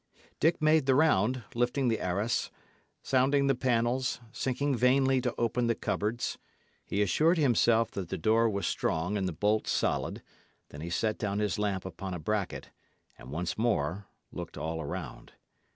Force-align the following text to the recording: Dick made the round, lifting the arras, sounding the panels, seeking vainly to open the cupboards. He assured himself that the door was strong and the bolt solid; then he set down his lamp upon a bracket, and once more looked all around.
Dick 0.39 0.63
made 0.63 0.87
the 0.87 0.95
round, 0.95 1.43
lifting 1.53 1.87
the 1.87 1.99
arras, 1.99 2.49
sounding 3.03 3.45
the 3.45 3.53
panels, 3.53 4.19
seeking 4.31 4.75
vainly 4.75 5.21
to 5.21 5.35
open 5.37 5.67
the 5.67 5.75
cupboards. 5.75 6.39
He 6.87 7.03
assured 7.03 7.37
himself 7.37 7.91
that 7.91 8.09
the 8.09 8.17
door 8.17 8.49
was 8.49 8.65
strong 8.65 9.15
and 9.15 9.27
the 9.27 9.31
bolt 9.31 9.67
solid; 9.67 10.23
then 10.69 10.81
he 10.81 10.89
set 10.89 11.19
down 11.19 11.37
his 11.37 11.59
lamp 11.59 11.85
upon 11.85 12.15
a 12.15 12.19
bracket, 12.19 12.71
and 13.19 13.29
once 13.29 13.59
more 13.59 14.07
looked 14.31 14.57
all 14.57 14.81
around. 14.81 15.33